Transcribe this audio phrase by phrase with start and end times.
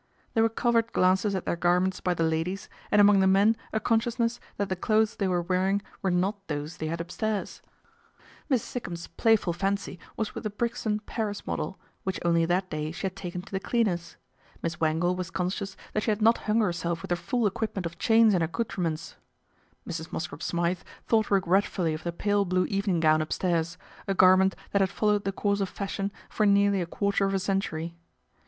[0.33, 3.79] There were covert glances at their garments by :he ladies, and among the men a
[3.79, 7.61] consciousness that :he clothes they were wearing were not those they lad upstairs.
[8.49, 12.19] 64 PATRICIA BRENT, SPINSTER Miss Sikkum's playful fancy was with the Brixton" Paris model," which
[12.25, 14.15] only that day she had taken to the cleaners;
[14.63, 17.85] Miss Wangle was con scious that she had not hung herself with her full equipment
[17.85, 19.17] of chains and accoutrements;
[19.87, 20.11] Mrs.
[20.11, 23.77] Mosscrop Smythe thought regretfully of the pale blue evening gown upstairs,
[24.07, 27.39] a garment that had followed the course of fashion for nearly a quarter of a
[27.39, 27.93] century.